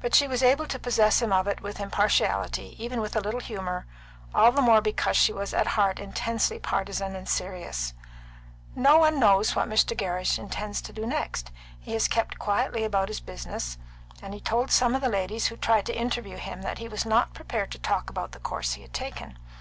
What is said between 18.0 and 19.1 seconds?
about the course he had